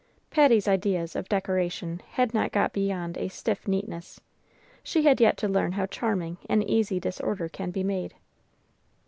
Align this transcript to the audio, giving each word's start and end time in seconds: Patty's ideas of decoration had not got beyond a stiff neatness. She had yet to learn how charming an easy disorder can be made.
Patty's 0.31 0.67
ideas 0.67 1.15
of 1.15 1.29
decoration 1.29 2.01
had 2.13 2.33
not 2.33 2.51
got 2.51 2.73
beyond 2.73 3.19
a 3.19 3.27
stiff 3.27 3.67
neatness. 3.67 4.19
She 4.81 5.03
had 5.03 5.21
yet 5.21 5.37
to 5.37 5.47
learn 5.47 5.73
how 5.73 5.85
charming 5.85 6.37
an 6.49 6.63
easy 6.63 6.99
disorder 6.99 7.47
can 7.47 7.69
be 7.69 7.83
made. 7.83 8.15